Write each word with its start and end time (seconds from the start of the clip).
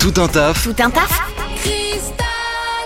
Tout 0.00 0.12
un 0.20 0.28
taf, 0.28 0.64
Tout 0.64 0.82
un 0.82 0.90
taf 0.90 1.22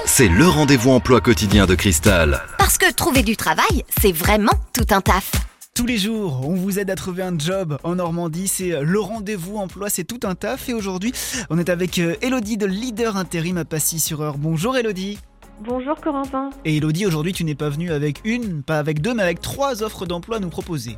c'est 0.05 0.29
le 0.29 0.49
rendez-vous 0.49 0.93
emploi 0.93 1.21
quotidien 1.21 1.67
de 1.67 1.75
Cristal. 1.75 2.41
Parce 2.57 2.79
que 2.79 2.91
trouver 2.91 3.23
du 3.23 3.37
travail, 3.37 3.85
c'est 4.01 4.13
vraiment 4.13 4.53
tout 4.73 4.87
un 4.91 5.03
taf. 5.03 5.31
Tous 5.75 5.85
les 5.85 5.99
jours, 5.99 6.49
on 6.49 6.55
vous 6.55 6.79
aide 6.79 6.89
à 6.91 6.95
trouver 6.95 7.23
un 7.23 7.39
job 7.39 7.77
en 7.85 7.97
Normandie. 7.97 8.49
C'est 8.49 8.81
le 8.81 8.99
rendez-vous 8.99 9.59
emploi, 9.59 9.91
c'est 9.91 10.05
tout 10.05 10.21
un 10.25 10.35
taf. 10.35 10.71
Et 10.71 10.75
aujourd'hui, 10.75 11.13
on 11.51 11.59
est 11.59 11.69
avec 11.69 11.99
euh, 11.99 12.15
Elodie 12.23 12.57
de 12.57 12.65
Leader 12.65 13.19
Intérim 13.19 13.59
à 13.59 13.67
Passy-sur-Eure. 13.67 14.39
Bonjour 14.39 14.75
Elodie. 14.79 15.19
Bonjour 15.61 15.97
Corentin. 16.01 16.49
Et 16.65 16.79
Elodie, 16.79 17.05
aujourd'hui, 17.05 17.35
tu 17.35 17.45
n'es 17.45 17.55
pas 17.55 17.69
venue 17.69 17.93
avec 17.93 18.21
une, 18.25 18.63
pas 18.63 18.79
avec 18.79 19.03
deux, 19.03 19.13
mais 19.13 19.23
avec 19.23 19.43
trois 19.43 19.83
offres 19.83 20.07
d'emploi 20.07 20.39
à 20.39 20.41
nous 20.41 20.51
proposer. 20.51 20.97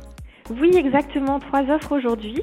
Oui, 0.49 0.75
exactement, 0.75 1.39
trois 1.39 1.61
offres 1.69 1.95
aujourd'hui. 1.95 2.41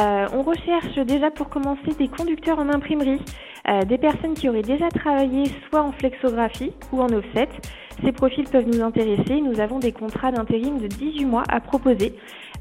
Euh, 0.00 0.26
on 0.32 0.42
recherche 0.42 0.94
déjà 1.06 1.30
pour 1.30 1.48
commencer 1.48 1.92
des 1.98 2.08
conducteurs 2.08 2.58
en 2.58 2.68
imprimerie, 2.68 3.20
euh, 3.68 3.82
des 3.82 3.98
personnes 3.98 4.34
qui 4.34 4.48
auraient 4.48 4.62
déjà 4.62 4.88
travaillé 4.88 5.44
soit 5.68 5.82
en 5.82 5.92
flexographie 5.92 6.72
ou 6.92 7.00
en 7.00 7.08
offset. 7.08 7.48
Ces 8.04 8.12
profils 8.12 8.44
peuvent 8.44 8.66
nous 8.66 8.80
intéresser. 8.80 9.40
Nous 9.40 9.58
avons 9.58 9.80
des 9.80 9.90
contrats 9.90 10.30
d'intérim 10.30 10.78
de 10.78 10.86
18 10.86 11.24
mois 11.24 11.42
à 11.48 11.58
proposer. 11.58 12.14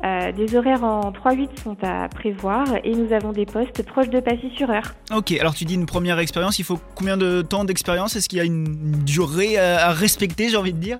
Euh, 0.03 0.31
des 0.31 0.55
horaires 0.55 0.83
en 0.83 1.11
3-8 1.11 1.61
sont 1.63 1.77
à 1.83 2.07
prévoir 2.09 2.65
et 2.83 2.91
nous 2.95 3.13
avons 3.13 3.33
des 3.33 3.45
postes 3.45 3.83
proches 3.85 4.09
de 4.09 4.19
Passy-sur-Eure. 4.19 4.93
Ok, 5.15 5.31
alors 5.33 5.53
tu 5.53 5.65
dis 5.65 5.75
une 5.75 5.85
première 5.85 6.17
expérience, 6.17 6.57
il 6.57 6.65
faut 6.65 6.79
combien 6.95 7.17
de 7.17 7.43
temps 7.43 7.65
d'expérience? 7.65 8.15
Est-ce 8.15 8.29
qu'il 8.29 8.37
y 8.39 8.41
a 8.41 8.45
une 8.45 8.65
durée 9.03 9.57
à 9.57 9.91
respecter, 9.91 10.49
j'ai 10.49 10.57
envie 10.57 10.73
de 10.73 10.79
dire? 10.79 10.97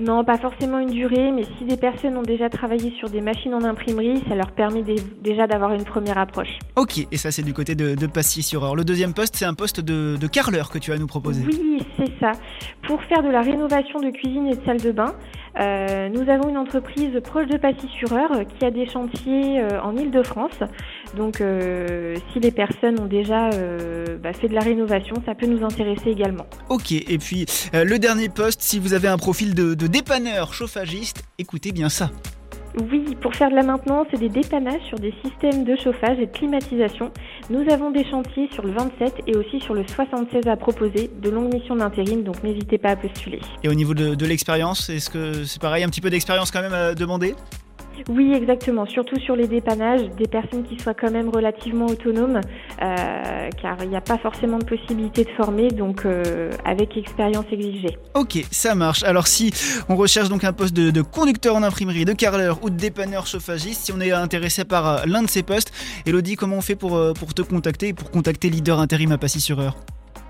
Non, 0.00 0.24
pas 0.24 0.38
forcément 0.38 0.78
une 0.78 0.90
durée, 0.90 1.30
mais 1.30 1.44
si 1.58 1.64
des 1.64 1.76
personnes 1.76 2.16
ont 2.16 2.22
déjà 2.22 2.48
travaillé 2.48 2.90
sur 2.98 3.10
des 3.10 3.20
machines 3.20 3.52
en 3.52 3.62
imprimerie, 3.64 4.22
ça 4.28 4.34
leur 4.34 4.50
permet 4.52 4.82
dé- 4.82 4.96
déjà 5.22 5.46
d'avoir 5.46 5.74
une 5.74 5.84
première 5.84 6.16
approche. 6.16 6.58
Ok, 6.76 7.06
et 7.12 7.16
ça 7.18 7.30
c'est 7.30 7.42
du 7.42 7.52
côté 7.52 7.74
de, 7.74 7.94
de 7.94 8.06
Passy-sur-Eure. 8.06 8.74
Le 8.76 8.84
deuxième 8.84 9.12
poste, 9.12 9.36
c'est 9.36 9.44
un 9.44 9.52
poste 9.54 9.80
de, 9.80 10.16
de 10.18 10.26
carreleur 10.26 10.70
que 10.70 10.78
tu 10.78 10.90
vas 10.90 10.96
nous 10.98 11.06
proposer. 11.06 11.44
Oui, 11.46 11.82
c'est 11.98 12.12
ça. 12.18 12.32
Pour 12.86 13.02
faire 13.04 13.22
de 13.22 13.28
la 13.28 13.42
rénovation 13.42 14.00
de 14.00 14.08
cuisine 14.10 14.46
et 14.46 14.56
de 14.56 14.64
salle 14.64 14.80
de 14.80 14.90
bain, 14.90 15.14
euh, 15.58 16.08
nous 16.08 16.28
avons 16.30 16.48
une 16.48 16.56
entreprise 16.56 17.20
proche 17.24 17.46
de 17.48 17.56
Passy-sur-Eure 17.56 18.46
qui 18.46 18.64
a 18.64 18.70
des 18.70 18.88
chantiers 18.88 19.60
euh, 19.60 19.80
en 19.82 19.96
Île-de-France. 19.96 20.60
Donc, 21.16 21.40
euh, 21.40 22.16
si 22.32 22.40
les 22.40 22.52
personnes 22.52 23.00
ont 23.00 23.06
déjà 23.06 23.50
bah, 24.22 24.32
fait 24.32 24.48
de 24.48 24.54
la 24.54 24.60
rénovation, 24.60 25.16
ça 25.26 25.34
peut 25.34 25.46
nous 25.46 25.64
intéresser 25.64 26.10
également. 26.10 26.46
Ok, 26.68 26.92
et 26.92 27.18
puis 27.18 27.46
le 27.72 27.98
dernier 27.98 28.28
poste, 28.28 28.62
si 28.62 28.78
vous 28.78 28.94
avez 28.94 29.08
un 29.08 29.18
profil 29.18 29.54
de 29.54 29.86
dépanneur 29.86 30.54
chauffagiste, 30.54 31.24
écoutez 31.38 31.72
bien 31.72 31.88
ça. 31.88 32.10
Oui, 32.78 33.16
pour 33.20 33.34
faire 33.34 33.50
de 33.50 33.56
la 33.56 33.62
maintenance 33.62 34.06
et 34.12 34.16
des 34.16 34.28
dépannages 34.28 34.82
sur 34.88 34.98
des 34.98 35.12
systèmes 35.24 35.64
de 35.64 35.76
chauffage 35.76 36.18
et 36.20 36.26
de 36.26 36.32
climatisation, 36.32 37.10
nous 37.50 37.68
avons 37.70 37.90
des 37.90 38.04
chantiers 38.04 38.48
sur 38.52 38.64
le 38.64 38.72
27 38.72 39.22
et 39.26 39.36
aussi 39.36 39.60
sur 39.60 39.74
le 39.74 39.84
76 39.86 40.46
à 40.46 40.56
proposer, 40.56 41.10
de 41.20 41.30
longues 41.30 41.52
missions 41.52 41.76
d'intérim, 41.76 42.22
donc 42.22 42.42
n'hésitez 42.44 42.78
pas 42.78 42.90
à 42.90 42.96
postuler. 42.96 43.40
Et 43.64 43.68
au 43.68 43.74
niveau 43.74 43.94
de, 43.94 44.14
de 44.14 44.26
l'expérience, 44.26 44.88
est-ce 44.88 45.10
que 45.10 45.44
c'est 45.44 45.60
pareil, 45.60 45.82
un 45.82 45.88
petit 45.88 46.00
peu 46.00 46.10
d'expérience 46.10 46.50
quand 46.50 46.62
même 46.62 46.74
à 46.74 46.94
demander? 46.94 47.34
Oui, 48.08 48.32
exactement. 48.32 48.86
Surtout 48.86 49.18
sur 49.20 49.36
les 49.36 49.46
dépannages, 49.46 50.02
des 50.16 50.26
personnes 50.26 50.64
qui 50.64 50.78
soient 50.78 50.94
quand 50.94 51.10
même 51.10 51.28
relativement 51.28 51.86
autonomes, 51.86 52.40
euh, 52.82 53.48
car 53.60 53.76
il 53.82 53.90
n'y 53.90 53.96
a 53.96 54.00
pas 54.00 54.18
forcément 54.18 54.58
de 54.58 54.64
possibilité 54.64 55.24
de 55.24 55.30
former, 55.30 55.68
donc 55.68 56.04
euh, 56.04 56.50
avec 56.64 56.96
expérience 56.96 57.46
exigée. 57.52 57.98
Ok, 58.14 58.44
ça 58.50 58.74
marche. 58.74 59.02
Alors 59.02 59.26
si 59.26 59.52
on 59.88 59.96
recherche 59.96 60.28
donc 60.28 60.44
un 60.44 60.52
poste 60.52 60.74
de, 60.74 61.02
conducteur 61.02 61.56
en 61.56 61.62
imprimerie, 61.62 62.04
de 62.04 62.12
carreleur 62.12 62.62
ou 62.62 62.70
de 62.70 62.76
dépanneur 62.76 63.26
chauffagiste, 63.26 63.86
si 63.86 63.92
on 63.92 64.00
est 64.00 64.12
intéressé 64.12 64.64
par 64.64 64.86
euh, 64.86 65.02
l'un 65.06 65.22
de 65.22 65.28
ces 65.28 65.42
postes, 65.42 65.72
Elodie, 66.06 66.36
comment 66.36 66.56
on 66.56 66.62
fait 66.62 66.76
pour, 66.76 66.98
pour 67.14 67.34
te 67.34 67.42
contacter 67.42 67.88
et 67.88 67.92
pour 67.92 68.10
contacter 68.10 68.50
Leader 68.50 68.80
Intérim 68.80 69.12
à 69.12 69.18
Passy-sur-Eure? 69.18 69.76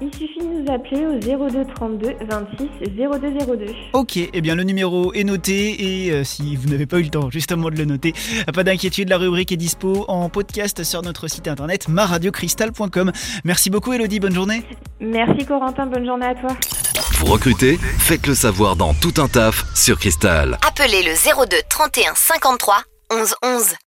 Il 0.03 0.11
suffit 0.15 0.39
de 0.41 0.63
nous 0.63 0.73
appeler 0.73 1.07
au 1.07 1.49
02 1.49 1.65
32 1.75 2.15
26 2.29 2.69
0202. 2.97 3.67
Ok, 3.93 4.17
eh 4.17 4.41
bien 4.41 4.55
le 4.55 4.63
numéro 4.63 5.13
est 5.13 5.25
noté 5.25 6.07
et 6.07 6.11
euh, 6.13 6.25
si 6.25 6.57
vous 6.57 6.69
n'avez 6.69 6.87
pas 6.87 6.99
eu 6.99 7.03
le 7.03 7.11
temps 7.11 7.31
justement 7.31 7.69
de 7.71 7.77
le 7.77 7.85
noter, 7.85 8.15
pas 8.55 8.65
d'inquiétude, 8.65 9.09
la 9.11 9.19
rubrique 9.19 9.53
est 9.53 9.57
dispo 9.57 10.07
en 10.09 10.29
podcast 10.31 10.83
sur 10.85 11.03
notre 11.03 11.29
site 11.29 11.49
internet 11.49 11.89
maradiocristal.com. 11.89 13.13
Merci 13.45 13.71
beaucoup 13.71 13.93
Elodie, 13.93 14.21
bonne 14.21 14.35
journée. 14.35 14.63
Merci 15.01 15.45
Corentin, 15.45 15.87
bonne 15.87 16.07
journée 16.07 16.27
à 16.27 16.35
toi. 16.35 16.51
Vous 17.19 17.27
recrutez 17.27 17.77
Faites 17.99 18.27
le 18.27 18.35
savoir 18.35 18.77
dans 18.77 18.95
Tout 18.95 19.15
un 19.19 19.29
taf 19.29 19.65
sur 19.75 19.99
Cristal. 19.99 20.59
Appelez 20.67 21.03
le 21.03 21.13
02 21.13 21.57
31 21.69 22.15
53 22.15 22.77
11 23.13 23.35
11. 23.43 23.75